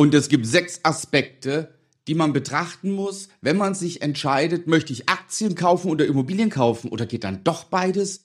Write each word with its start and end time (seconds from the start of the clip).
Und 0.00 0.14
es 0.14 0.28
gibt 0.28 0.46
sechs 0.46 0.78
Aspekte, 0.84 1.74
die 2.06 2.14
man 2.14 2.32
betrachten 2.32 2.92
muss, 2.92 3.30
wenn 3.40 3.56
man 3.56 3.74
sich 3.74 4.00
entscheidet, 4.00 4.68
möchte 4.68 4.92
ich 4.92 5.08
Aktien 5.08 5.56
kaufen 5.56 5.90
oder 5.90 6.06
Immobilien 6.06 6.50
kaufen 6.50 6.90
oder 6.90 7.04
geht 7.04 7.24
dann 7.24 7.42
doch 7.42 7.64
beides? 7.64 8.24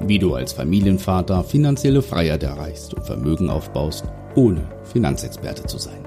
Wie 0.00 0.18
du 0.18 0.34
als 0.34 0.52
Familienvater 0.52 1.42
finanzielle 1.42 2.02
Freiheit 2.02 2.42
erreichst 2.42 2.92
und 2.92 3.06
Vermögen 3.06 3.48
aufbaust, 3.48 4.04
ohne 4.34 4.68
Finanzexperte 4.92 5.64
zu 5.64 5.78
sein. 5.78 6.06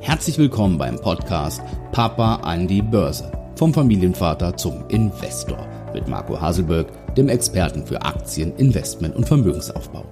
Herzlich 0.00 0.38
willkommen 0.38 0.78
beim 0.78 0.98
Podcast 0.98 1.60
Papa 1.92 2.36
an 2.36 2.66
die 2.66 2.80
Börse. 2.80 3.30
Vom 3.56 3.74
Familienvater 3.74 4.56
zum 4.56 4.88
Investor 4.88 5.68
mit 5.92 6.08
Marco 6.08 6.40
Haselberg, 6.40 7.14
dem 7.14 7.28
Experten 7.28 7.86
für 7.86 8.00
Aktien, 8.00 8.56
Investment 8.56 9.16
und 9.16 9.28
Vermögensaufbau. 9.28 10.06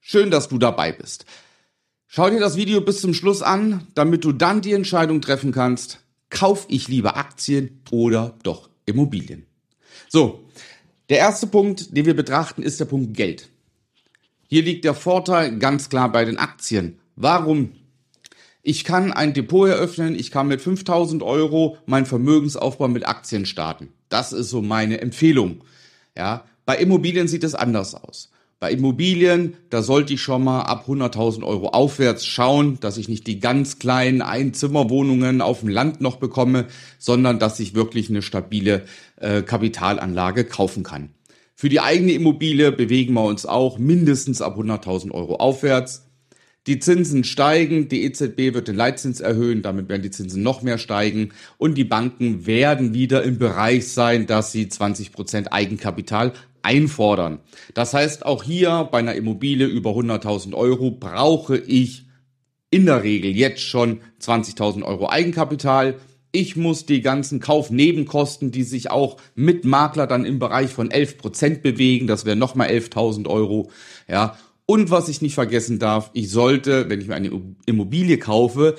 Schön, 0.00 0.32
dass 0.32 0.48
du 0.48 0.58
dabei 0.58 0.90
bist. 0.90 1.26
Schau 2.14 2.28
dir 2.28 2.40
das 2.40 2.58
Video 2.58 2.82
bis 2.82 3.00
zum 3.00 3.14
Schluss 3.14 3.40
an, 3.40 3.86
damit 3.94 4.22
du 4.22 4.32
dann 4.32 4.60
die 4.60 4.74
Entscheidung 4.74 5.22
treffen 5.22 5.50
kannst, 5.50 6.00
kauf 6.28 6.66
ich 6.68 6.86
lieber 6.86 7.16
Aktien 7.16 7.80
oder 7.90 8.34
doch 8.42 8.68
Immobilien. 8.84 9.46
So, 10.10 10.44
der 11.08 11.16
erste 11.16 11.46
Punkt, 11.46 11.96
den 11.96 12.04
wir 12.04 12.14
betrachten, 12.14 12.62
ist 12.62 12.78
der 12.78 12.84
Punkt 12.84 13.16
Geld. 13.16 13.48
Hier 14.46 14.62
liegt 14.62 14.84
der 14.84 14.92
Vorteil 14.92 15.58
ganz 15.58 15.88
klar 15.88 16.12
bei 16.12 16.26
den 16.26 16.36
Aktien. 16.36 16.98
Warum? 17.16 17.72
Ich 18.60 18.84
kann 18.84 19.10
ein 19.10 19.32
Depot 19.32 19.66
eröffnen, 19.66 20.14
ich 20.14 20.30
kann 20.30 20.48
mit 20.48 20.60
5000 20.60 21.22
Euro 21.22 21.78
meinen 21.86 22.04
Vermögensaufbau 22.04 22.88
mit 22.88 23.08
Aktien 23.08 23.46
starten. 23.46 23.88
Das 24.10 24.34
ist 24.34 24.50
so 24.50 24.60
meine 24.60 25.00
Empfehlung. 25.00 25.64
Ja, 26.14 26.44
bei 26.66 26.76
Immobilien 26.76 27.26
sieht 27.26 27.42
es 27.42 27.54
anders 27.54 27.94
aus. 27.94 28.30
Bei 28.62 28.70
Immobilien, 28.70 29.54
da 29.70 29.82
sollte 29.82 30.14
ich 30.14 30.22
schon 30.22 30.44
mal 30.44 30.60
ab 30.60 30.84
100.000 30.86 31.42
Euro 31.42 31.70
aufwärts 31.70 32.24
schauen, 32.24 32.78
dass 32.78 32.96
ich 32.96 33.08
nicht 33.08 33.26
die 33.26 33.40
ganz 33.40 33.80
kleinen 33.80 34.22
Einzimmerwohnungen 34.22 35.40
auf 35.40 35.60
dem 35.60 35.68
Land 35.68 36.00
noch 36.00 36.14
bekomme, 36.14 36.68
sondern 36.96 37.40
dass 37.40 37.58
ich 37.58 37.74
wirklich 37.74 38.08
eine 38.08 38.22
stabile 38.22 38.84
äh, 39.16 39.42
Kapitalanlage 39.42 40.44
kaufen 40.44 40.84
kann. 40.84 41.08
Für 41.56 41.68
die 41.68 41.80
eigene 41.80 42.12
Immobilie 42.12 42.70
bewegen 42.70 43.14
wir 43.14 43.24
uns 43.24 43.46
auch 43.46 43.78
mindestens 43.78 44.40
ab 44.40 44.56
100.000 44.56 45.10
Euro 45.10 45.38
aufwärts. 45.38 46.06
Die 46.68 46.78
Zinsen 46.78 47.24
steigen, 47.24 47.88
die 47.88 48.04
EZB 48.04 48.54
wird 48.54 48.68
den 48.68 48.76
Leitzins 48.76 49.18
erhöhen, 49.20 49.62
damit 49.62 49.88
werden 49.88 50.02
die 50.02 50.12
Zinsen 50.12 50.44
noch 50.44 50.62
mehr 50.62 50.78
steigen 50.78 51.30
und 51.58 51.76
die 51.76 51.82
Banken 51.82 52.46
werden 52.46 52.94
wieder 52.94 53.24
im 53.24 53.38
Bereich 53.38 53.88
sein, 53.88 54.28
dass 54.28 54.52
sie 54.52 54.68
20 54.68 55.10
Prozent 55.10 55.52
Eigenkapital 55.52 56.32
einfordern. 56.62 57.40
Das 57.74 57.94
heißt, 57.94 58.24
auch 58.24 58.42
hier 58.42 58.88
bei 58.90 58.98
einer 58.98 59.14
Immobilie 59.14 59.66
über 59.66 59.90
100.000 59.90 60.54
Euro 60.54 60.90
brauche 60.90 61.58
ich 61.58 62.06
in 62.70 62.86
der 62.86 63.02
Regel 63.02 63.36
jetzt 63.36 63.60
schon 63.60 64.00
20.000 64.20 64.82
Euro 64.82 65.08
Eigenkapital. 65.10 65.96
Ich 66.32 66.56
muss 66.56 66.86
die 66.86 67.02
ganzen 67.02 67.40
Kaufnebenkosten, 67.40 68.50
die 68.50 68.62
sich 68.62 68.90
auch 68.90 69.18
mit 69.34 69.64
Makler 69.64 70.06
dann 70.06 70.24
im 70.24 70.38
Bereich 70.38 70.70
von 70.70 70.90
11 70.90 71.18
Prozent 71.18 71.62
bewegen, 71.62 72.06
das 72.06 72.24
wäre 72.24 72.36
nochmal 72.36 72.68
11.000 72.68 73.28
Euro, 73.28 73.70
ja. 74.08 74.36
Und 74.64 74.90
was 74.90 75.08
ich 75.08 75.20
nicht 75.20 75.34
vergessen 75.34 75.78
darf, 75.78 76.10
ich 76.14 76.30
sollte, 76.30 76.88
wenn 76.88 77.00
ich 77.00 77.08
mir 77.08 77.16
eine 77.16 77.30
Immobilie 77.66 78.16
kaufe, 78.16 78.76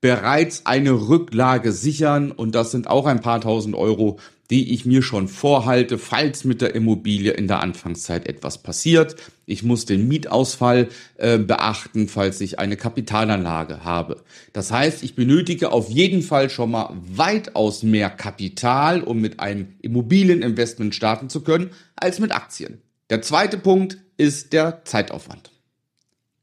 bereits 0.00 0.66
eine 0.66 1.08
Rücklage 1.08 1.72
sichern 1.72 2.32
und 2.32 2.54
das 2.54 2.70
sind 2.70 2.88
auch 2.88 3.06
ein 3.06 3.20
paar 3.20 3.40
tausend 3.40 3.76
Euro, 3.76 4.18
die 4.50 4.72
ich 4.72 4.84
mir 4.84 5.02
schon 5.02 5.28
vorhalte, 5.28 5.98
falls 5.98 6.44
mit 6.44 6.60
der 6.60 6.74
Immobilie 6.74 7.32
in 7.32 7.48
der 7.48 7.60
Anfangszeit 7.60 8.28
etwas 8.28 8.62
passiert. 8.62 9.16
Ich 9.44 9.62
muss 9.62 9.86
den 9.86 10.08
Mietausfall 10.08 10.88
äh, 11.16 11.38
beachten, 11.38 12.08
falls 12.08 12.40
ich 12.40 12.58
eine 12.58 12.76
Kapitalanlage 12.76 13.84
habe. 13.84 14.22
Das 14.52 14.70
heißt, 14.70 15.02
ich 15.02 15.14
benötige 15.14 15.72
auf 15.72 15.88
jeden 15.88 16.22
Fall 16.22 16.50
schon 16.50 16.70
mal 16.70 16.94
weitaus 16.94 17.82
mehr 17.82 18.10
Kapital, 18.10 19.02
um 19.02 19.20
mit 19.20 19.40
einem 19.40 19.74
Immobilieninvestment 19.82 20.94
starten 20.94 21.28
zu 21.28 21.42
können, 21.42 21.70
als 21.96 22.18
mit 22.18 22.32
Aktien. 22.32 22.82
Der 23.10 23.22
zweite 23.22 23.58
Punkt 23.58 23.98
ist 24.16 24.52
der 24.52 24.84
Zeitaufwand. 24.84 25.52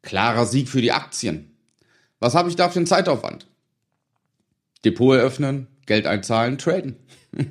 Klarer 0.01 0.45
Sieg 0.45 0.69
für 0.69 0.81
die 0.81 0.91
Aktien. 0.91 1.51
Was 2.19 2.35
habe 2.35 2.49
ich 2.49 2.55
da 2.55 2.69
für 2.69 2.79
einen 2.79 2.87
Zeitaufwand? 2.87 3.47
Depot 4.85 5.15
eröffnen, 5.15 5.67
Geld 5.85 6.07
einzahlen, 6.07 6.57
traden. 6.57 6.95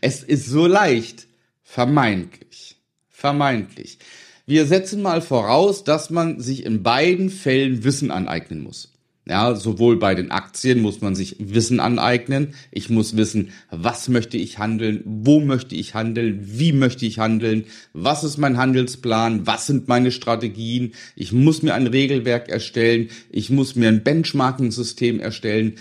Es 0.00 0.22
ist 0.22 0.46
so 0.46 0.66
leicht. 0.66 1.26
Vermeintlich. 1.62 2.76
Vermeintlich. 3.08 3.98
Wir 4.46 4.66
setzen 4.66 5.02
mal 5.02 5.20
voraus, 5.20 5.84
dass 5.84 6.08
man 6.08 6.40
sich 6.40 6.64
in 6.64 6.82
beiden 6.82 7.28
Fällen 7.28 7.84
Wissen 7.84 8.10
aneignen 8.10 8.62
muss. 8.62 8.94
Ja, 9.28 9.54
sowohl 9.54 9.98
bei 9.98 10.14
den 10.14 10.30
Aktien 10.30 10.80
muss 10.80 11.02
man 11.02 11.14
sich 11.14 11.36
Wissen 11.38 11.80
aneignen. 11.80 12.54
Ich 12.70 12.88
muss 12.88 13.14
wissen, 13.14 13.50
was 13.70 14.08
möchte 14.08 14.38
ich 14.38 14.58
handeln, 14.58 15.02
wo 15.04 15.40
möchte 15.40 15.74
ich 15.74 15.92
handeln, 15.92 16.40
wie 16.42 16.72
möchte 16.72 17.04
ich 17.04 17.18
handeln, 17.18 17.66
was 17.92 18.24
ist 18.24 18.38
mein 18.38 18.56
Handelsplan, 18.56 19.46
was 19.46 19.66
sind 19.66 19.86
meine 19.86 20.12
Strategien. 20.12 20.92
Ich 21.14 21.32
muss 21.32 21.62
mir 21.62 21.74
ein 21.74 21.86
Regelwerk 21.86 22.48
erstellen, 22.48 23.10
ich 23.30 23.50
muss 23.50 23.76
mir 23.76 23.88
ein 23.88 24.02
Benchmarking-System 24.02 25.20
erstellen. 25.20 25.74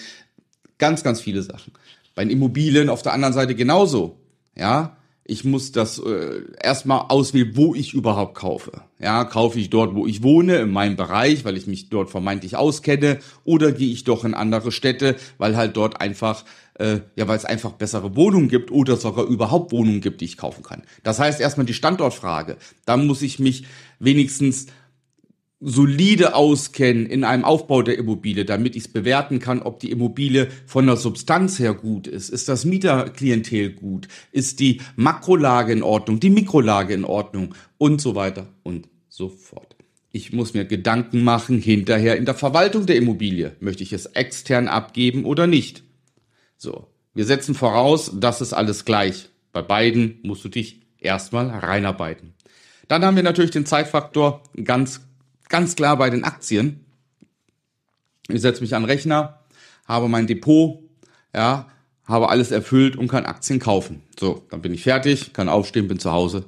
Ganz, 0.77 1.03
ganz 1.03 1.21
viele 1.21 1.41
Sachen. 1.41 1.71
Bei 2.17 2.25
den 2.25 2.31
Immobilien 2.31 2.89
auf 2.89 3.03
der 3.03 3.13
anderen 3.13 3.35
Seite 3.35 3.53
genauso. 3.53 4.17
Ja, 4.55 4.97
ich 5.23 5.45
muss 5.45 5.71
das 5.71 5.99
äh, 5.99 6.41
erstmal 6.59 7.05
auswählen, 7.09 7.51
wo 7.53 7.75
ich 7.75 7.93
überhaupt 7.93 8.33
kaufe. 8.33 8.71
Ja, 8.97 9.23
kaufe 9.23 9.59
ich 9.59 9.69
dort, 9.69 9.93
wo 9.93 10.07
ich 10.07 10.23
wohne, 10.23 10.55
in 10.55 10.71
meinem 10.71 10.95
Bereich, 10.95 11.45
weil 11.45 11.57
ich 11.57 11.67
mich 11.67 11.89
dort 11.89 12.09
vermeintlich 12.09 12.55
auskenne, 12.55 13.19
oder 13.43 13.71
gehe 13.71 13.91
ich 13.91 14.03
doch 14.03 14.25
in 14.25 14.33
andere 14.33 14.71
Städte, 14.71 15.15
weil 15.37 15.55
halt 15.55 15.77
dort 15.77 16.01
einfach, 16.01 16.43
äh, 16.79 17.01
ja, 17.15 17.27
weil 17.27 17.37
es 17.37 17.45
einfach 17.45 17.73
bessere 17.73 18.15
Wohnungen 18.15 18.49
gibt 18.49 18.71
oder 18.71 18.97
sogar 18.97 19.25
überhaupt 19.25 19.71
Wohnungen 19.71 20.01
gibt, 20.01 20.21
die 20.21 20.25
ich 20.25 20.37
kaufen 20.37 20.63
kann. 20.63 20.81
Das 21.03 21.19
heißt 21.19 21.39
erstmal 21.39 21.67
die 21.67 21.75
Standortfrage. 21.75 22.57
Da 22.85 22.97
muss 22.97 23.21
ich 23.21 23.37
mich 23.37 23.67
wenigstens 23.99 24.65
solide 25.59 26.35
auskennen 26.35 27.07
in 27.07 27.23
einem 27.23 27.43
Aufbau 27.43 27.81
der 27.81 27.97
Immobilie, 27.97 28.45
damit 28.45 28.75
ich 28.75 28.85
es 28.85 28.87
bewerten 28.87 29.39
kann, 29.39 29.61
ob 29.61 29.79
die 29.79 29.89
Immobilie 29.89 30.49
von 30.65 30.85
der 30.85 30.97
Substanz 30.97 31.57
her 31.57 31.73
gut 31.73 32.07
ist. 32.07 32.29
Ist 32.29 32.47
das 32.47 32.63
Mieterklientel 32.63 33.71
gut? 33.71 34.07
Ist 34.31 34.59
die 34.59 34.81
Makrolage 34.95 35.73
in 35.73 35.83
Ordnung? 35.83 36.19
Die 36.19 36.29
Mikrolage 36.29 36.93
in 36.93 37.05
Ordnung? 37.05 37.55
Und 37.77 38.01
so 38.01 38.13
weiter 38.13 38.47
und 38.63 38.87
so 39.09 39.29
fort. 39.29 39.75
Ich 40.11 40.31
muss 40.31 40.53
mir 40.53 40.65
Gedanken 40.65 41.23
machen 41.23 41.59
hinterher 41.59 42.17
in 42.17 42.25
der 42.25 42.35
Verwaltung 42.35 42.85
der 42.85 42.95
Immobilie. 42.95 43.55
Möchte 43.59 43.83
ich 43.83 43.93
es 43.93 44.05
extern 44.05 44.67
abgeben 44.67 45.25
oder 45.25 45.47
nicht? 45.47 45.83
So. 46.57 46.87
Wir 47.13 47.25
setzen 47.25 47.55
voraus, 47.55 48.11
das 48.13 48.41
ist 48.41 48.53
alles 48.53 48.85
gleich. 48.85 49.29
Bei 49.51 49.63
beiden 49.63 50.19
musst 50.21 50.45
du 50.45 50.49
dich 50.49 50.81
erstmal 50.99 51.49
reinarbeiten. 51.49 52.35
Dann 52.87 53.03
haben 53.03 53.15
wir 53.15 53.23
natürlich 53.23 53.51
den 53.51 53.65
Zeitfaktor 53.65 54.43
ganz 54.63 55.01
ganz 55.49 55.75
klar 55.75 55.97
bei 55.97 56.09
den 56.09 56.23
Aktien. 56.23 56.85
Ich 58.27 58.41
setze 58.41 58.61
mich 58.61 58.75
an 58.75 58.83
den 58.83 58.89
Rechner, 58.89 59.39
habe 59.85 60.09
mein 60.09 60.27
Depot, 60.27 60.79
ja, 61.33 61.67
habe 62.05 62.29
alles 62.29 62.51
erfüllt 62.51 62.95
und 62.95 63.07
kann 63.07 63.25
Aktien 63.25 63.59
kaufen. 63.59 64.03
So, 64.19 64.45
dann 64.49 64.61
bin 64.61 64.73
ich 64.73 64.83
fertig, 64.83 65.33
kann 65.33 65.49
aufstehen, 65.49 65.87
bin 65.87 65.99
zu 65.99 66.11
Hause 66.11 66.45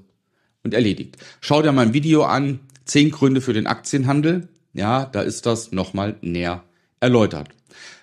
und 0.63 0.73
erledigt. 0.73 1.17
Schau 1.41 1.61
dir 1.61 1.71
mein 1.71 1.93
Video 1.93 2.23
an, 2.23 2.59
zehn 2.85 3.11
Gründe 3.11 3.41
für 3.41 3.53
den 3.53 3.67
Aktienhandel. 3.67 4.49
Ja, 4.73 5.05
da 5.05 5.21
ist 5.21 5.45
das 5.45 5.71
nochmal 5.71 6.17
näher 6.21 6.63
erläutert. 6.99 7.49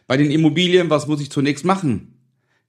Bei 0.06 0.16
den 0.16 0.30
Immobilien, 0.30 0.90
was 0.90 1.06
muss 1.06 1.20
ich 1.20 1.30
zunächst 1.30 1.64
machen? 1.64 2.14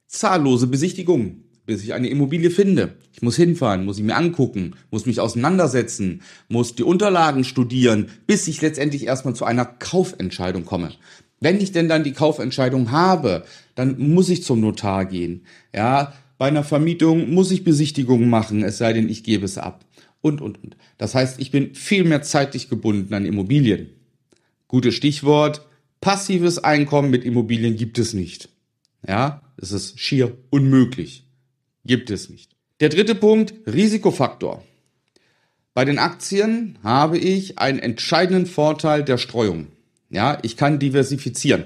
Zahllose 0.07 0.67
Besichtigungen 0.67 1.46
bis 1.67 1.83
ich 1.83 1.93
eine 1.93 2.09
Immobilie 2.09 2.49
finde. 2.49 2.95
Ich 3.13 3.21
muss 3.21 3.35
hinfahren, 3.35 3.85
muss 3.85 3.99
ich 3.99 4.03
mir 4.03 4.15
angucken, 4.15 4.73
muss 4.89 5.05
mich 5.05 5.19
auseinandersetzen, 5.19 6.23
muss 6.47 6.73
die 6.73 6.83
Unterlagen 6.83 7.43
studieren, 7.43 8.07
bis 8.25 8.47
ich 8.47 8.61
letztendlich 8.61 9.05
erstmal 9.05 9.35
zu 9.35 9.45
einer 9.45 9.65
Kaufentscheidung 9.65 10.65
komme. 10.65 10.93
Wenn 11.39 11.61
ich 11.61 11.71
denn 11.71 11.89
dann 11.89 12.03
die 12.03 12.13
Kaufentscheidung 12.13 12.91
habe, 12.91 13.43
dann 13.75 13.99
muss 13.99 14.29
ich 14.29 14.43
zum 14.43 14.61
Notar 14.61 15.05
gehen. 15.05 15.45
Ja, 15.75 16.13
bei 16.39 16.47
einer 16.47 16.63
Vermietung 16.63 17.31
muss 17.31 17.51
ich 17.51 17.63
Besichtigungen 17.63 18.29
machen, 18.29 18.63
es 18.63 18.77
sei 18.77 18.93
denn, 18.93 19.09
ich 19.09 19.23
gebe 19.23 19.45
es 19.45 19.57
ab. 19.57 19.85
Und, 20.21 20.41
und, 20.41 20.63
und. 20.63 20.77
Das 20.97 21.13
heißt, 21.13 21.39
ich 21.39 21.51
bin 21.51 21.75
viel 21.75 22.03
mehr 22.05 22.23
zeitlich 22.23 22.69
gebunden 22.69 23.13
an 23.13 23.25
Immobilien. 23.25 23.89
Gutes 24.67 24.95
Stichwort. 24.95 25.67
Passives 26.01 26.59
Einkommen 26.59 27.09
mit 27.09 27.23
Immobilien 27.23 27.75
gibt 27.75 27.99
es 27.99 28.13
nicht. 28.13 28.49
Ja, 29.07 29.41
es 29.57 29.71
ist 29.71 29.99
schier 29.99 30.37
unmöglich. 30.49 31.26
Gibt 31.87 32.11
es 32.11 32.29
nicht. 32.29 32.51
Der 32.81 32.89
dritte 32.89 33.15
Punkt, 33.15 33.53
Risikofaktor. 33.65 34.63
Bei 35.73 35.85
den 35.85 35.99
Aktien 35.99 36.77
habe 36.83 37.17
ich 37.17 37.59
einen 37.59 37.79
entscheidenden 37.79 38.45
Vorteil 38.45 39.03
der 39.03 39.17
Streuung. 39.17 39.67
Ja, 40.09 40.37
ich 40.41 40.57
kann 40.57 40.79
diversifizieren. 40.79 41.63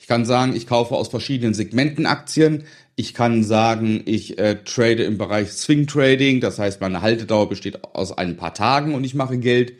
Ich 0.00 0.08
kann 0.08 0.24
sagen, 0.24 0.56
ich 0.56 0.66
kaufe 0.66 0.96
aus 0.96 1.08
verschiedenen 1.08 1.54
Segmenten 1.54 2.06
Aktien. 2.06 2.64
Ich 2.96 3.14
kann 3.14 3.44
sagen, 3.44 4.02
ich 4.04 4.36
äh, 4.38 4.56
trade 4.64 5.04
im 5.04 5.16
Bereich 5.16 5.52
Swing 5.52 5.86
Trading. 5.86 6.40
Das 6.40 6.58
heißt, 6.58 6.80
meine 6.80 7.00
Haltedauer 7.00 7.48
besteht 7.48 7.84
aus 7.84 8.16
ein 8.16 8.36
paar 8.36 8.54
Tagen 8.54 8.94
und 8.94 9.04
ich 9.04 9.14
mache 9.14 9.38
Geld. 9.38 9.74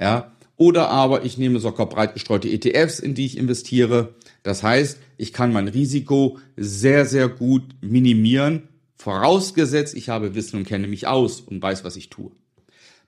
Ja, 0.00 0.32
Oder 0.56 0.88
aber 0.88 1.24
ich 1.24 1.36
nehme 1.36 1.60
sogar 1.60 1.86
breit 1.86 2.14
gestreute 2.14 2.48
ETFs, 2.48 2.98
in 2.98 3.14
die 3.14 3.26
ich 3.26 3.36
investiere. 3.36 4.14
Das 4.42 4.62
heißt, 4.62 4.98
ich 5.18 5.34
kann 5.34 5.52
mein 5.52 5.68
Risiko 5.68 6.38
sehr, 6.56 7.04
sehr 7.04 7.28
gut 7.28 7.64
minimieren, 7.82 8.68
vorausgesetzt, 8.98 9.94
ich 9.94 10.08
habe 10.08 10.34
Wissen 10.34 10.58
und 10.58 10.66
kenne 10.66 10.88
mich 10.88 11.06
aus 11.06 11.40
und 11.40 11.62
weiß, 11.62 11.84
was 11.84 11.96
ich 11.96 12.10
tue. 12.10 12.32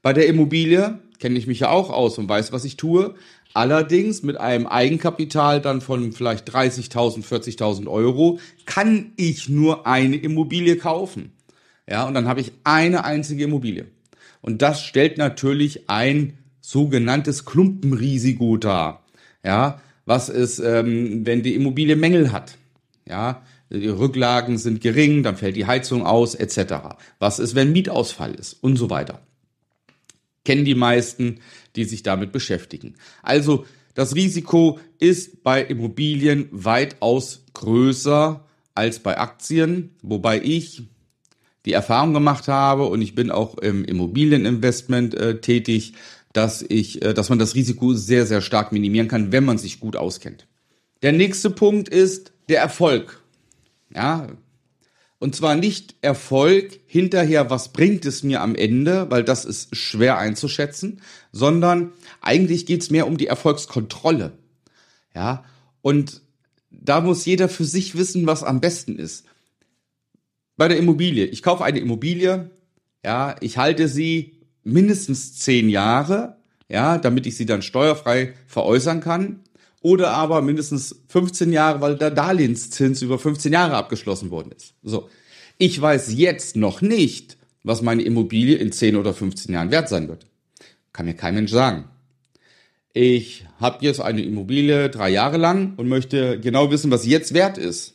Bei 0.02 0.12
der 0.12 0.26
Immobilie 0.26 0.98
kenne 1.18 1.38
ich 1.38 1.46
mich 1.46 1.60
ja 1.60 1.70
auch 1.70 1.90
aus 1.90 2.16
und 2.16 2.28
weiß, 2.28 2.52
was 2.52 2.64
ich 2.64 2.76
tue. 2.76 3.14
Allerdings 3.52 4.22
mit 4.22 4.38
einem 4.38 4.66
Eigenkapital 4.66 5.60
dann 5.60 5.80
von 5.80 6.12
vielleicht 6.12 6.48
30.000, 6.48 7.24
40.000 7.24 7.88
Euro 7.88 8.38
kann 8.64 9.12
ich 9.16 9.48
nur 9.48 9.86
eine 9.86 10.16
Immobilie 10.16 10.76
kaufen. 10.76 11.32
Ja, 11.88 12.06
und 12.06 12.14
dann 12.14 12.28
habe 12.28 12.40
ich 12.40 12.52
eine 12.62 13.04
einzige 13.04 13.44
Immobilie. 13.44 13.86
Und 14.40 14.62
das 14.62 14.82
stellt 14.82 15.18
natürlich 15.18 15.90
ein 15.90 16.38
sogenanntes 16.60 17.44
Klumpenrisiko 17.44 18.56
dar. 18.56 19.04
Ja, 19.44 19.80
was 20.06 20.28
ist, 20.28 20.60
ähm, 20.60 21.26
wenn 21.26 21.42
die 21.42 21.54
Immobilie 21.54 21.96
Mängel 21.96 22.32
hat? 22.32 22.56
Ja, 23.06 23.42
die 23.70 23.88
Rücklagen 23.88 24.58
sind 24.58 24.80
gering, 24.80 25.22
dann 25.22 25.36
fällt 25.36 25.56
die 25.56 25.66
Heizung 25.66 26.04
aus, 26.04 26.34
etc. 26.34 26.96
Was 27.18 27.38
ist, 27.38 27.54
wenn 27.54 27.72
Mietausfall 27.72 28.34
ist 28.34 28.54
und 28.54 28.76
so 28.76 28.90
weiter. 28.90 29.20
Kennen 30.44 30.64
die 30.64 30.74
meisten, 30.74 31.40
die 31.76 31.84
sich 31.84 32.02
damit 32.02 32.32
beschäftigen. 32.32 32.94
Also 33.22 33.64
das 33.94 34.14
Risiko 34.14 34.78
ist 34.98 35.42
bei 35.42 35.62
Immobilien 35.62 36.48
weitaus 36.50 37.44
größer 37.52 38.44
als 38.74 39.00
bei 39.00 39.18
Aktien, 39.18 39.90
wobei 40.02 40.40
ich 40.42 40.82
die 41.66 41.72
Erfahrung 41.72 42.14
gemacht 42.14 42.48
habe 42.48 42.86
und 42.86 43.02
ich 43.02 43.14
bin 43.14 43.30
auch 43.30 43.58
im 43.58 43.84
Immobilieninvestment 43.84 45.14
äh, 45.14 45.40
tätig, 45.40 45.92
dass 46.32 46.62
ich, 46.62 47.02
äh, 47.02 47.12
dass 47.12 47.28
man 47.28 47.38
das 47.38 47.54
Risiko 47.54 47.92
sehr, 47.92 48.26
sehr 48.26 48.40
stark 48.40 48.72
minimieren 48.72 49.08
kann, 49.08 49.32
wenn 49.32 49.44
man 49.44 49.58
sich 49.58 49.80
gut 49.80 49.96
auskennt. 49.96 50.46
Der 51.02 51.12
nächste 51.12 51.50
Punkt 51.50 51.88
ist 51.88 52.32
der 52.48 52.60
Erfolg. 52.60 53.19
Ja. 53.94 54.28
Und 55.18 55.36
zwar 55.36 55.54
nicht 55.54 55.96
Erfolg 56.00 56.80
hinterher, 56.86 57.50
was 57.50 57.72
bringt 57.72 58.06
es 58.06 58.22
mir 58.22 58.40
am 58.40 58.54
Ende, 58.54 59.10
weil 59.10 59.22
das 59.22 59.44
ist 59.44 59.76
schwer 59.76 60.16
einzuschätzen, 60.16 61.02
sondern 61.30 61.92
eigentlich 62.22 62.64
geht's 62.64 62.90
mehr 62.90 63.06
um 63.06 63.18
die 63.18 63.26
Erfolgskontrolle. 63.26 64.32
Ja. 65.14 65.44
Und 65.82 66.22
da 66.70 67.00
muss 67.00 67.26
jeder 67.26 67.48
für 67.48 67.64
sich 67.64 67.96
wissen, 67.96 68.26
was 68.26 68.44
am 68.44 68.60
besten 68.60 68.98
ist 68.98 69.26
bei 70.60 70.68
der 70.68 70.76
Immobilie. 70.76 71.24
Ich 71.24 71.42
kaufe 71.42 71.64
eine 71.64 71.78
Immobilie, 71.78 72.50
ja, 73.02 73.34
ich 73.40 73.56
halte 73.56 73.88
sie 73.88 74.40
mindestens 74.62 75.38
zehn 75.38 75.70
Jahre, 75.70 76.36
ja, 76.68 76.98
damit 76.98 77.26
ich 77.26 77.36
sie 77.36 77.46
dann 77.46 77.62
steuerfrei 77.62 78.34
veräußern 78.46 79.00
kann. 79.00 79.40
Oder 79.80 80.10
aber 80.12 80.42
mindestens 80.42 81.02
15 81.08 81.52
Jahre, 81.52 81.80
weil 81.80 81.96
der 81.96 82.10
Darlehenszins 82.10 83.00
über 83.02 83.18
15 83.18 83.52
Jahre 83.52 83.76
abgeschlossen 83.76 84.30
worden 84.30 84.52
ist. 84.52 84.74
So. 84.82 85.08
Ich 85.56 85.80
weiß 85.80 86.12
jetzt 86.14 86.56
noch 86.56 86.80
nicht, 86.82 87.38
was 87.62 87.82
meine 87.82 88.02
Immobilie 88.02 88.56
in 88.56 88.72
10 88.72 88.96
oder 88.96 89.14
15 89.14 89.52
Jahren 89.54 89.70
wert 89.70 89.88
sein 89.88 90.08
wird. 90.08 90.26
Kann 90.92 91.06
mir 91.06 91.14
kein 91.14 91.34
Mensch 91.34 91.50
sagen. 91.50 91.84
Ich 92.92 93.46
habe 93.58 93.84
jetzt 93.84 94.00
eine 94.00 94.22
Immobilie 94.22 94.90
drei 94.90 95.10
Jahre 95.10 95.36
lang 95.36 95.74
und 95.76 95.88
möchte 95.88 96.40
genau 96.40 96.70
wissen, 96.70 96.90
was 96.90 97.06
jetzt 97.06 97.34
wert 97.34 97.56
ist. 97.56 97.94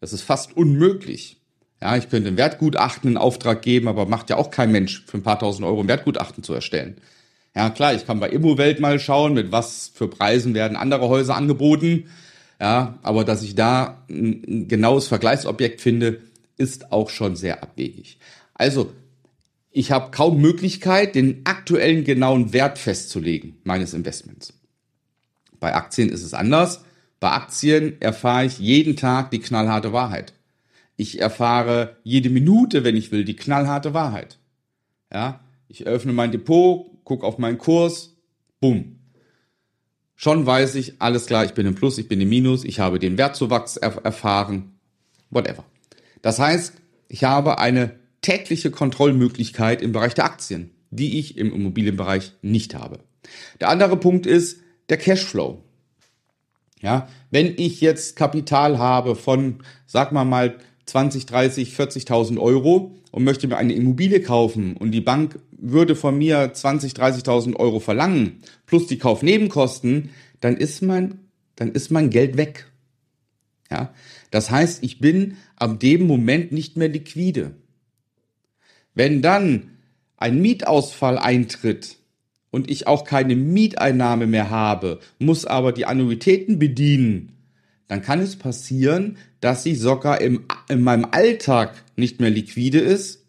Das 0.00 0.12
ist 0.12 0.22
fast 0.22 0.56
unmöglich. 0.56 1.38
Ja, 1.82 1.96
ich 1.96 2.08
könnte 2.08 2.28
ein 2.28 2.36
Wertgutachten 2.36 3.10
in 3.10 3.16
Auftrag 3.16 3.62
geben, 3.62 3.88
aber 3.88 4.06
macht 4.06 4.30
ja 4.30 4.36
auch 4.36 4.50
kein 4.50 4.70
Mensch 4.70 5.04
für 5.06 5.18
ein 5.18 5.22
paar 5.22 5.38
tausend 5.38 5.66
Euro 5.66 5.80
ein 5.80 5.88
Wertgutachten 5.88 6.44
zu 6.44 6.52
erstellen. 6.52 6.96
Ja, 7.54 7.70
klar, 7.70 7.94
ich 7.94 8.06
kann 8.06 8.20
bei 8.20 8.28
Immowelt 8.30 8.80
mal 8.80 9.00
schauen, 9.00 9.34
mit 9.34 9.50
was 9.50 9.90
für 9.92 10.08
Preisen 10.08 10.54
werden 10.54 10.76
andere 10.76 11.08
Häuser 11.08 11.36
angeboten. 11.36 12.08
Ja, 12.60 12.98
aber 13.02 13.24
dass 13.24 13.42
ich 13.42 13.54
da 13.54 14.04
ein 14.08 14.68
genaues 14.68 15.08
Vergleichsobjekt 15.08 15.80
finde, 15.80 16.20
ist 16.58 16.92
auch 16.92 17.08
schon 17.08 17.34
sehr 17.34 17.62
abwegig. 17.62 18.18
Also, 18.54 18.92
ich 19.70 19.92
habe 19.92 20.10
kaum 20.10 20.40
Möglichkeit, 20.40 21.14
den 21.14 21.40
aktuellen 21.44 22.04
genauen 22.04 22.52
Wert 22.52 22.78
festzulegen 22.78 23.56
meines 23.64 23.94
Investments. 23.94 24.52
Bei 25.58 25.74
Aktien 25.74 26.08
ist 26.08 26.22
es 26.22 26.34
anders. 26.34 26.84
Bei 27.20 27.30
Aktien 27.30 28.00
erfahre 28.00 28.46
ich 28.46 28.58
jeden 28.58 28.96
Tag 28.96 29.30
die 29.30 29.40
knallharte 29.40 29.92
Wahrheit. 29.92 30.32
Ich 30.96 31.20
erfahre 31.20 31.96
jede 32.02 32.30
Minute, 32.30 32.84
wenn 32.84 32.96
ich 32.96 33.12
will, 33.12 33.24
die 33.24 33.36
knallharte 33.36 33.94
Wahrheit. 33.94 34.38
Ja, 35.12 35.40
ich 35.68 35.86
öffne 35.86 36.12
mein 36.12 36.32
Depot, 36.32 36.89
gucke 37.10 37.26
auf 37.26 37.38
meinen 37.38 37.58
Kurs, 37.58 38.14
bumm. 38.60 39.00
Schon 40.14 40.46
weiß 40.46 40.76
ich, 40.76 41.02
alles 41.02 41.26
klar, 41.26 41.44
ich 41.44 41.54
bin 41.54 41.66
im 41.66 41.74
Plus, 41.74 41.98
ich 41.98 42.06
bin 42.06 42.20
im 42.20 42.28
Minus, 42.28 42.62
ich 42.62 42.78
habe 42.78 43.00
den 43.00 43.18
Wertzuwachs 43.18 43.76
erf 43.76 43.98
erfahren, 44.04 44.78
whatever. 45.28 45.64
Das 46.22 46.38
heißt, 46.38 46.74
ich 47.08 47.24
habe 47.24 47.58
eine 47.58 47.98
tägliche 48.20 48.70
Kontrollmöglichkeit 48.70 49.82
im 49.82 49.90
Bereich 49.90 50.14
der 50.14 50.26
Aktien, 50.26 50.70
die 50.90 51.18
ich 51.18 51.36
im 51.36 51.52
Immobilienbereich 51.52 52.30
nicht 52.42 52.76
habe. 52.76 53.00
Der 53.58 53.70
andere 53.70 53.96
Punkt 53.96 54.24
ist 54.24 54.60
der 54.88 54.98
Cashflow. 54.98 55.64
Ja, 56.80 57.08
wenn 57.32 57.54
ich 57.56 57.80
jetzt 57.80 58.14
Kapital 58.14 58.78
habe 58.78 59.16
von, 59.16 59.64
sag 59.84 60.12
mal 60.12 60.24
mal, 60.24 60.58
20, 60.90 61.26
30, 61.26 61.74
40.000 61.74 62.38
Euro 62.38 62.96
und 63.12 63.22
möchte 63.22 63.46
mir 63.46 63.56
eine 63.56 63.74
Immobilie 63.74 64.20
kaufen 64.20 64.76
und 64.76 64.90
die 64.90 65.00
Bank 65.00 65.38
würde 65.52 65.94
von 65.94 66.18
mir 66.18 66.52
20, 66.52 66.94
30.000 66.94 67.56
Euro 67.56 67.78
verlangen, 67.78 68.42
plus 68.66 68.88
die 68.88 68.98
Kaufnebenkosten, 68.98 70.10
dann 70.40 70.56
ist 70.56 70.82
mein, 70.82 71.20
dann 71.54 71.70
ist 71.70 71.90
mein 71.90 72.10
Geld 72.10 72.36
weg. 72.36 72.66
Ja, 73.70 73.94
das 74.32 74.50
heißt, 74.50 74.82
ich 74.82 74.98
bin 74.98 75.36
ab 75.54 75.78
dem 75.78 76.08
Moment 76.08 76.50
nicht 76.50 76.76
mehr 76.76 76.88
liquide. 76.88 77.54
Wenn 78.94 79.22
dann 79.22 79.70
ein 80.16 80.42
Mietausfall 80.42 81.18
eintritt 81.18 81.98
und 82.50 82.68
ich 82.68 82.88
auch 82.88 83.04
keine 83.04 83.36
Mieteinnahme 83.36 84.26
mehr 84.26 84.50
habe, 84.50 84.98
muss 85.20 85.44
aber 85.44 85.70
die 85.70 85.86
Annuitäten 85.86 86.58
bedienen, 86.58 87.39
dann 87.90 88.02
kann 88.02 88.20
es 88.20 88.36
passieren, 88.36 89.18
dass 89.40 89.64
sie 89.64 89.74
sogar 89.74 90.20
im, 90.20 90.44
in 90.68 90.80
meinem 90.80 91.06
Alltag 91.10 91.74
nicht 91.96 92.20
mehr 92.20 92.30
liquide 92.30 92.78
ist 92.78 93.26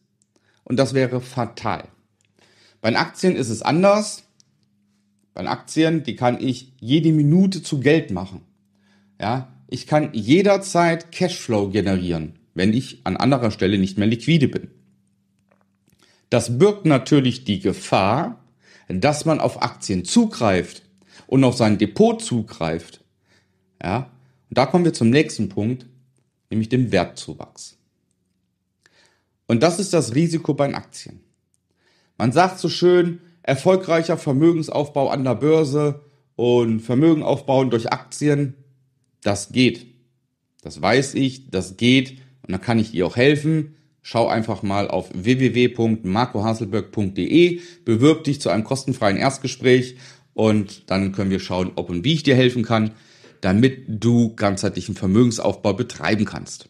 und 0.64 0.78
das 0.78 0.94
wäre 0.94 1.20
fatal. 1.20 1.86
Bei 2.80 2.96
Aktien 2.96 3.36
ist 3.36 3.50
es 3.50 3.64
anders. 3.64 4.24
Bei 5.34 5.48
Aktien, 5.48 6.04
die 6.04 6.16
kann 6.16 6.40
ich 6.40 6.74
jede 6.80 7.12
Minute 7.12 7.64
zu 7.64 7.80
Geld 7.80 8.12
machen. 8.12 8.42
Ja, 9.20 9.52
ich 9.68 9.88
kann 9.88 10.14
jederzeit 10.14 11.12
Cashflow 11.12 11.70
generieren, 11.70 12.38
wenn 12.54 12.72
ich 12.72 13.02
an 13.04 13.18
anderer 13.18 13.50
Stelle 13.50 13.80
nicht 13.80 13.98
mehr 13.98 14.08
liquide 14.08 14.48
bin. 14.48 14.70
Das 16.30 16.60
birgt 16.60 16.86
natürlich 16.86 17.46
die 17.46 17.62
Gefahr, 17.62 18.46
dass 18.88 19.26
man 19.26 19.40
auf 19.40 19.64
Aktien 19.64 20.06
zugreift 20.06 20.84
und 21.26 21.44
auf 21.44 21.58
sein 21.58 21.80
Depot 21.80 22.22
zugreift. 22.22 23.04
Ja, 23.82 24.12
und 24.52 24.58
da 24.58 24.66
kommen 24.66 24.84
wir 24.84 24.92
zum 24.92 25.10
nächsten 25.10 25.48
Punkt, 25.48 25.86
nämlich 26.50 26.68
dem 26.68 26.92
Wertzuwachs. 26.92 27.78
Und 29.48 29.64
das 29.64 29.80
ist 29.80 29.94
das 29.94 30.14
Risiko 30.14 30.54
bei 30.54 30.76
Aktien. 30.76 31.22
Man 32.18 32.34
sagt 32.34 32.60
so 32.60 32.68
schön, 32.68 33.22
erfolgreicher 33.44 34.18
Vermögensaufbau 34.18 35.08
an 35.08 35.24
der 35.24 35.36
Börse 35.36 36.02
und 36.36 36.82
Vermögen 36.82 37.24
aufbauen 37.24 37.70
durch 37.70 37.94
Aktien, 37.94 38.56
das 39.24 39.54
geht. 39.54 39.88
Das 40.62 40.82
weiß 40.82 41.14
ich, 41.14 41.50
das 41.50 41.78
geht 41.78 42.18
und 42.46 42.52
da 42.52 42.58
kann 42.58 42.78
ich 42.78 42.92
dir 42.92 43.08
auch 43.08 43.16
helfen. 43.16 43.78
Schau 44.02 44.28
einfach 44.28 44.64
mal 44.64 44.90
auf 44.90 45.12
www.marcohaselberg.de, 45.14 47.62
bewirb 47.86 48.26
dich 48.26 48.42
zu 48.42 48.50
einem 48.50 48.66
kostenfreien 48.66 49.16
Erstgespräch 49.16 49.96
und 50.34 50.92
dann 50.92 51.14
können 51.14 51.32
wir 51.32 51.40
schauen, 51.40 51.72
ob 51.76 51.90
und 51.90 52.04
wie 52.04 52.16
ich 52.16 52.24
dir 52.24 52.36
helfen 52.36 52.64
kann 52.64 52.92
damit 53.42 53.86
du 53.88 54.36
ganzheitlichen 54.36 54.96
Vermögensaufbau 54.96 55.74
betreiben 55.74 56.26
kannst. 56.26 56.70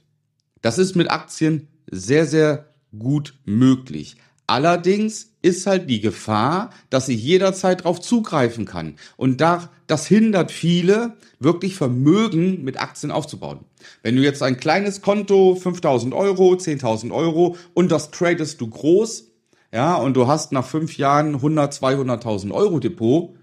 Das 0.61 0.77
ist 0.77 0.95
mit 0.95 1.11
Aktien 1.11 1.67
sehr, 1.89 2.25
sehr 2.25 2.73
gut 2.97 3.35
möglich. 3.45 4.15
Allerdings 4.47 5.31
ist 5.41 5.65
halt 5.65 5.89
die 5.89 6.01
Gefahr, 6.01 6.71
dass 6.89 7.07
ich 7.07 7.23
jederzeit 7.23 7.81
darauf 7.81 8.01
zugreifen 8.01 8.65
kann. 8.65 8.95
Und 9.15 9.39
da, 9.39 9.69
das 9.87 10.05
hindert 10.07 10.51
viele, 10.51 11.15
wirklich 11.39 11.75
Vermögen 11.75 12.63
mit 12.63 12.81
Aktien 12.81 13.11
aufzubauen. 13.11 13.61
Wenn 14.03 14.17
du 14.17 14.21
jetzt 14.21 14.43
ein 14.43 14.57
kleines 14.57 15.01
Konto, 15.01 15.55
5000 15.55 16.13
Euro, 16.13 16.53
10.000 16.53 17.13
Euro 17.13 17.55
und 17.73 17.91
das 17.91 18.11
tradest 18.11 18.59
du 18.59 18.69
groß, 18.69 19.29
ja, 19.73 19.95
und 19.95 20.15
du 20.15 20.27
hast 20.27 20.51
nach 20.51 20.65
fünf 20.65 20.97
Jahren 20.97 21.35
100, 21.35 21.73
200.000 21.73 22.51
Euro 22.51 22.79
Depot, 22.79 23.33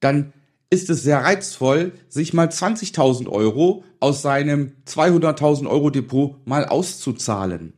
dann 0.00 0.32
ist 0.70 0.90
es 0.90 1.02
sehr 1.02 1.24
reizvoll, 1.24 1.92
sich 2.08 2.34
mal 2.34 2.48
20.000 2.48 3.28
Euro 3.28 3.84
aus 4.00 4.22
seinem 4.22 4.72
200.000 4.86 5.68
Euro 5.68 5.90
Depot 5.90 6.46
mal 6.46 6.66
auszuzahlen. 6.66 7.72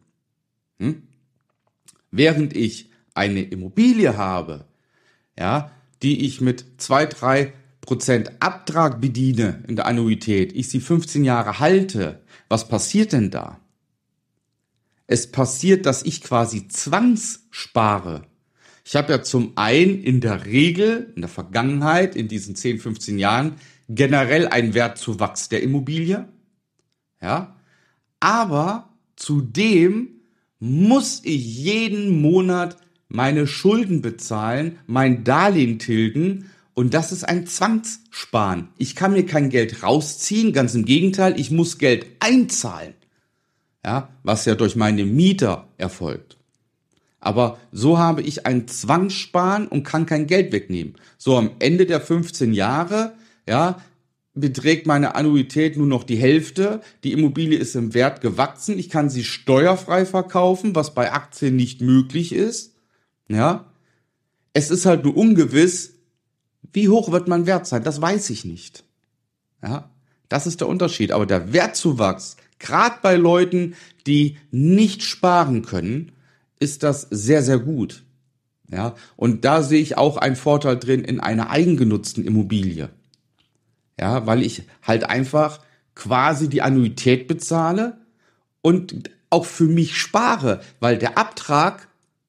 Hm? 0.78 1.02
Während 2.11 2.56
ich 2.56 2.90
eine 3.14 3.42
Immobilie 3.42 4.16
habe, 4.16 4.64
ja, 5.38 5.70
die 6.02 6.25
ich 6.25 6.40
mit 6.40 6.64
zwei, 6.78 7.06
drei 7.06 7.52
Prozent 7.80 8.32
Abtrag 8.40 9.00
bediene 9.00 9.62
in 9.66 9.76
der 9.76 9.87
Annuität, 9.87 10.52
ich 10.54 10.68
sie 10.68 10.80
15 10.80 11.25
Jahre 11.25 11.59
halte, 11.61 12.23
was 12.49 12.68
passiert 12.68 13.12
denn 13.12 13.30
da? 13.30 13.61
Es 15.06 15.30
passiert, 15.30 15.87
dass 15.87 16.02
ich 16.02 16.20
quasi 16.20 16.68
zwangsspare. 16.68 18.26
Ich 18.84 18.96
habe 18.96 19.12
ja 19.12 19.22
zum 19.22 19.52
einen 19.56 20.02
in 20.02 20.20
der 20.20 20.46
Regel, 20.46 21.12
in 21.14 21.22
der 21.22 21.28
Vergangenheit, 21.28 22.16
in 22.16 22.28
diesen 22.28 22.56
10, 22.56 22.78
15 22.78 23.18
Jahren, 23.18 23.54
generell 23.88 24.49
einen 24.49 24.75
Wertzuwachs 24.75 25.49
der 25.49 25.62
Immobilie. 25.62 26.28
Ja. 27.20 27.56
Aber 28.20 28.90
zudem 29.16 30.20
muss 30.58 31.20
ich 31.25 31.58
jeden 31.58 32.20
Monat 32.20 32.76
meine 33.08 33.46
Schulden 33.46 34.02
bezahlen, 34.02 34.78
mein 34.87 35.25
Darlehen 35.25 35.78
tilgen 35.78 36.50
und 36.75 36.94
das 36.94 37.12
ist 37.12 37.25
ein 37.25 37.46
Zwangssparen. 37.46 38.68
Ich 38.78 38.94
kann 38.94 39.12
mir 39.12 39.26
kein 39.26 39.50
Geld 39.50 39.82
rausziehen, 39.82 40.52
ganz 40.52 40.75
im 40.75 40.84
Gegenteil, 40.84 41.38
ich 41.38 41.50
muss 41.50 41.78
Geld 41.78 42.06
einzahlen. 42.20 42.94
Ja, 43.84 44.10
was 44.22 44.44
ja 44.44 44.54
durch 44.54 44.76
meine 44.76 45.04
Mieter 45.04 45.68
erfolgt. 45.78 46.39
Aber 47.20 47.58
so 47.70 47.98
habe 47.98 48.22
ich 48.22 48.46
ein 48.46 48.66
Zwangssparen 48.66 49.68
und 49.68 49.84
kann 49.84 50.06
kein 50.06 50.26
Geld 50.26 50.52
wegnehmen. 50.52 50.94
So 51.18 51.36
am 51.36 51.50
Ende 51.58 51.84
der 51.84 52.00
15 52.00 52.54
Jahre, 52.54 53.12
ja, 53.46 53.80
beträgt 54.34 54.86
meine 54.86 55.14
Annuität 55.14 55.76
nur 55.76 55.86
noch 55.86 56.04
die 56.04 56.16
Hälfte. 56.16 56.80
Die 57.04 57.12
Immobilie 57.12 57.58
ist 57.58 57.74
im 57.74 57.94
Wert 57.94 58.20
gewachsen. 58.20 58.78
Ich 58.78 58.88
kann 58.88 59.10
sie 59.10 59.24
steuerfrei 59.24 60.06
verkaufen, 60.06 60.74
was 60.74 60.94
bei 60.94 61.12
Aktien 61.12 61.56
nicht 61.56 61.82
möglich 61.82 62.32
ist. 62.32 62.74
Ja. 63.28 63.66
Es 64.52 64.70
ist 64.70 64.86
halt 64.86 65.04
nur 65.04 65.16
ungewiss, 65.16 65.94
wie 66.72 66.88
hoch 66.88 67.12
wird 67.12 67.28
mein 67.28 67.46
Wert 67.46 67.66
sein? 67.66 67.82
Das 67.82 68.00
weiß 68.00 68.30
ich 68.30 68.44
nicht. 68.44 68.84
Ja. 69.62 69.90
Das 70.28 70.46
ist 70.46 70.60
der 70.60 70.68
Unterschied. 70.68 71.12
Aber 71.12 71.26
der 71.26 71.52
Wertzuwachs, 71.52 72.36
gerade 72.58 72.96
bei 73.02 73.16
Leuten, 73.16 73.74
die 74.06 74.38
nicht 74.50 75.02
sparen 75.02 75.62
können, 75.62 76.12
ist 76.60 76.84
das 76.84 77.08
sehr, 77.10 77.42
sehr 77.42 77.58
gut. 77.58 78.04
Ja. 78.70 78.94
Und 79.16 79.44
da 79.44 79.62
sehe 79.62 79.80
ich 79.80 79.98
auch 79.98 80.16
einen 80.16 80.36
Vorteil 80.36 80.78
drin 80.78 81.02
in 81.02 81.18
einer 81.18 81.50
eigengenutzten 81.50 82.24
Immobilie. 82.24 82.90
Ja, 83.98 84.26
weil 84.26 84.42
ich 84.42 84.62
halt 84.82 85.04
einfach 85.04 85.60
quasi 85.94 86.48
die 86.48 86.62
Annuität 86.62 87.26
bezahle 87.26 87.98
und 88.62 89.10
auch 89.28 89.44
für 89.44 89.64
mich 89.64 89.96
spare, 89.96 90.60
weil 90.80 90.98
der 90.98 91.18
Abtrag, 91.18 91.88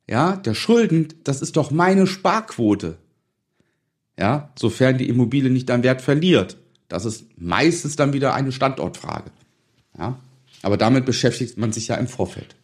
ja, 0.09 0.35
der 0.35 0.53
Schulden, 0.53 1.09
das 1.23 1.41
ist 1.41 1.55
doch 1.55 1.71
meine 1.71 2.07
Sparquote. 2.07 2.97
Ja, 4.19 4.51
sofern 4.59 4.97
die 4.97 5.07
Immobilie 5.07 5.49
nicht 5.49 5.71
an 5.71 5.83
Wert 5.83 6.01
verliert. 6.01 6.57
Das 6.89 7.05
ist 7.05 7.25
meistens 7.37 7.95
dann 7.95 8.13
wieder 8.13 8.33
eine 8.33 8.51
Standortfrage. 8.51 9.31
Ja, 9.97 10.19
aber 10.61 10.77
damit 10.77 11.05
beschäftigt 11.05 11.57
man 11.57 11.71
sich 11.71 11.87
ja 11.87 11.95
im 11.95 12.07
Vorfeld. 12.07 12.55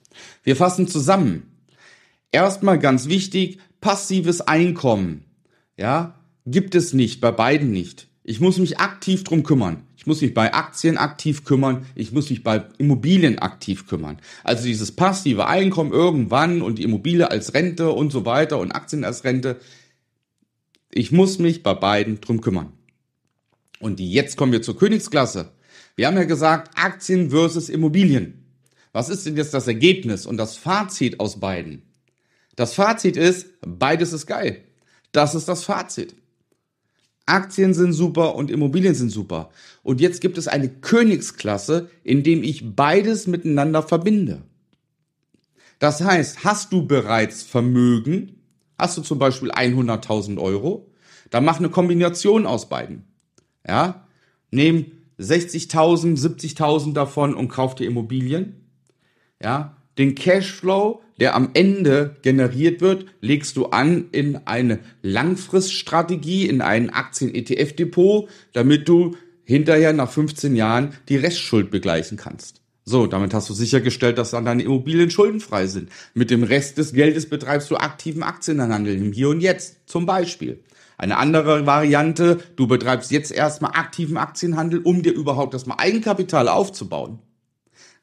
Wir 0.44 0.56
fassen 0.56 0.88
zusammen. 0.88 1.57
Erstmal 2.32 2.80
ganz 2.80 3.08
wichtig, 3.08 3.60
passives 3.82 4.42
Einkommen. 4.42 5.26
Ja, 5.78 6.20
gibt 6.46 6.76
es 6.76 6.94
nicht, 6.94 7.22
bei 7.22 7.32
beiden 7.32 7.72
nicht. 7.72 8.08
Ich 8.24 8.42
muss 8.42 8.58
mich 8.58 8.80
aktiv 8.80 9.24
drum 9.24 9.44
kümmern. 9.44 9.84
Ich 9.96 10.06
muss 10.06 10.22
mich 10.22 10.34
bei 10.34 10.54
Aktien 10.54 10.98
aktiv 10.98 11.46
kümmern. 11.46 11.86
Ich 11.96 12.12
muss 12.12 12.30
mich 12.30 12.44
bei 12.44 12.66
Immobilien 12.78 13.40
aktiv 13.40 13.88
kümmern. 13.88 14.18
Also 14.44 14.66
dieses 14.66 14.92
passive 14.92 15.48
Einkommen 15.48 15.94
irgendwann 15.94 16.62
und 16.62 16.78
die 16.78 16.84
Immobilie 16.84 17.32
als 17.32 17.54
Rente 17.54 17.92
und 17.92 18.12
so 18.12 18.26
weiter 18.26 18.60
und 18.60 18.74
Aktien 18.74 19.06
als 19.06 19.24
Rente. 19.24 19.62
Ich 20.92 21.14
muss 21.14 21.40
mich 21.40 21.64
bei 21.64 21.74
beiden 21.74 22.20
drum 22.20 22.42
kümmern. 22.42 22.74
Und 23.80 24.02
jetzt 24.02 24.36
kommen 24.36 24.52
wir 24.52 24.62
zur 24.62 24.78
Königsklasse. 24.78 25.54
Wir 25.96 26.08
haben 26.08 26.18
ja 26.18 26.26
gesagt, 26.26 26.72
Aktien 26.76 27.30
versus 27.30 27.70
Immobilien. 27.70 28.44
Was 28.92 29.08
ist 29.08 29.26
denn 29.26 29.38
jetzt 29.38 29.54
das 29.54 29.68
Ergebnis 29.68 30.26
und 30.26 30.36
das 30.36 30.58
Fazit 30.58 31.22
aus 31.22 31.40
beiden? 31.40 31.87
Das 32.58 32.74
Fazit 32.74 33.16
ist, 33.18 33.48
beides 33.62 34.12
ist 34.12 34.26
geil. 34.26 34.64
Das 35.12 35.36
ist 35.36 35.48
das 35.48 35.64
Fazit. 35.64 36.16
Aktien 37.28 37.74
sind 37.74 37.94
super 37.94 38.36
und 38.36 38.50
Immobilien 38.50 38.96
sind 38.96 39.12
super. 39.12 39.52
Und 39.84 40.02
jetzt 40.02 40.22
gibt 40.22 40.38
es 40.38 40.48
eine 40.48 40.68
Königsklasse, 40.68 41.90
in 42.04 42.24
dem 42.24 42.42
ich 42.42 42.76
beides 42.76 43.28
miteinander 43.28 43.84
verbinde. 43.84 44.42
Das 45.78 46.02
heißt, 46.02 46.44
hast 46.46 46.74
du 46.74 46.88
bereits 46.88 47.44
Vermögen, 47.44 48.42
hast 48.78 48.98
du 48.98 49.04
zum 49.04 49.20
Beispiel 49.20 49.52
100.000 49.52 50.42
Euro, 50.42 50.90
dann 51.30 51.46
mach 51.46 51.60
eine 51.60 51.70
Kombination 51.70 52.48
aus 52.48 52.70
beiden. 52.70 53.04
Ja, 53.68 54.08
nehm 54.50 54.94
60.000, 55.20 56.18
70.000 56.18 56.94
davon 56.94 57.36
und 57.36 57.50
kauf 57.50 57.76
dir 57.76 57.86
Immobilien. 57.86 58.68
Ja, 59.40 59.78
den 60.00 60.16
Cashflow, 60.16 61.02
der 61.20 61.36
am 61.36 61.50
Ende 61.54 62.16
generiert 62.22 62.82
wird, 62.82 63.06
legst 63.22 63.58
du 63.58 63.68
an 63.68 64.06
in 64.12 64.36
eine 64.46 64.80
Langfriststrategie, 65.02 66.48
in 66.48 66.62
ein 66.62 66.90
Aktien-ETF-Depot, 66.90 68.30
damit 68.54 68.88
du 68.88 69.16
hinterher 69.44 69.94
nach 69.94 70.12
15 70.12 70.56
Jahren 70.56 70.94
die 71.10 71.18
Restschuld 71.18 71.72
begleichen 71.72 72.18
kannst. 72.18 72.62
So, 72.84 73.06
damit 73.06 73.34
hast 73.34 73.50
du 73.50 73.54
sichergestellt, 73.54 74.18
dass 74.18 74.32
dann 74.32 74.46
deine 74.46 74.64
Immobilien 74.64 75.12
schuldenfrei 75.12 75.68
sind. 75.68 75.90
Mit 76.14 76.32
dem 76.32 76.44
Rest 76.44 76.78
des 76.78 76.94
Geldes 76.94 77.28
betreibst 77.28 77.70
du 77.70 77.76
aktiven 77.76 78.24
Aktienhandel 78.24 78.96
im 78.96 79.12
Hier 79.12 79.30
und 79.30 79.42
Jetzt, 79.42 79.90
zum 79.90 80.06
Beispiel. 80.06 80.64
Eine 80.98 81.18
andere 81.18 81.66
Variante, 81.66 82.40
du 82.56 82.66
betreibst 82.66 83.12
jetzt 83.12 83.32
erstmal 83.32 83.72
aktiven 83.72 84.18
Aktienhandel, 84.18 84.80
um 84.80 85.04
dir 85.04 85.12
überhaupt 85.12 85.54
erstmal 85.54 85.80
Eigenkapital 85.80 86.48
aufzubauen. 86.48 87.20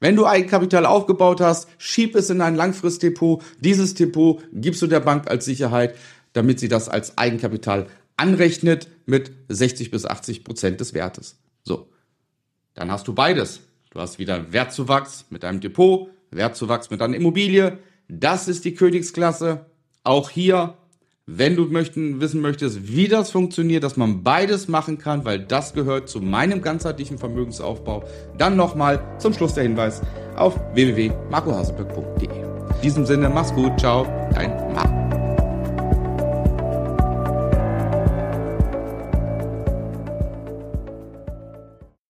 Wenn 0.05 0.17
du 0.17 0.27
Eigenkapital 0.27 0.85
aufgebaut 0.85 1.41
hast, 1.41 1.67
schieb 1.79 2.15
es 2.15 2.29
in 2.29 2.43
ein 2.43 2.57
Langfristdepot. 2.57 3.43
Dieses 3.61 3.95
Depot 3.95 4.39
gibst 4.53 4.83
du 4.83 4.87
der 4.87 5.01
Bank 5.01 5.31
als 5.31 5.47
Sicherheit, 5.47 5.95
damit 6.35 6.61
sie 6.61 6.69
das 6.69 6.91
als 6.91 7.17
Eigenkapital 7.17 7.87
anrechnet 8.19 8.89
mit 9.07 9.33
60 9.49 9.91
bis 9.91 10.05
80 10.05 10.45
Prozent 10.45 10.79
des 10.81 10.93
Wertes. 10.93 11.39
So. 11.63 11.89
Dann 12.75 12.93
hast 12.93 13.09
du 13.09 13.15
beides. 13.15 13.61
Du 13.89 13.99
hast 13.99 14.19
wieder 14.19 14.53
Wertzuwachs 14.53 15.25
mit 15.31 15.43
deinem 15.43 15.61
Depot, 15.61 16.11
Wertzuwachs 16.31 16.91
mit 16.91 17.01
deiner 17.01 17.17
Immobilie. 17.17 17.79
Das 18.07 18.47
ist 18.47 18.67
die 18.67 18.75
Königsklasse. 18.75 19.65
Auch 20.03 20.29
hier 20.29 20.77
wenn 21.27 21.57
du 21.57 21.65
möchten, 21.65 22.21
wissen 22.21 22.41
möchtest, 22.41 22.87
wie 22.89 23.09
das 23.09 23.31
funktioniert, 23.31 23.83
dass 23.83 23.97
man 23.97 24.23
beides 24.23 24.69
machen 24.69 24.99
kann, 24.99 25.25
weil 25.25 25.39
das 25.39 25.73
gehört 25.73 26.09
zu 26.09 26.21
meinem 26.21 26.61
ganzheitlichen 26.61 27.19
Vermögensaufbau, 27.19 28.05
dann 28.37 28.57
nochmal 28.57 29.03
zum 29.19 29.33
Schluss 29.33 29.55
der 29.55 29.63
Hinweis 29.63 30.03
auf 30.37 30.61
www.marcohaselberg.de. 30.75 32.29
In 32.29 32.81
diesem 32.83 33.07
Sinne, 33.07 33.31
mach's 33.31 33.55
gut, 33.55 33.79
ciao, 33.81 34.07
dein 34.35 34.51
Marco. 34.75 35.04